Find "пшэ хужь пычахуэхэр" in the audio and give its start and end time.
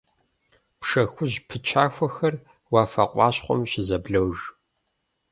0.79-2.35